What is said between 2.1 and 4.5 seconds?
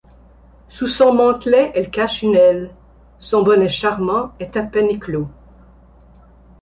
une aile; Son bonnet charmant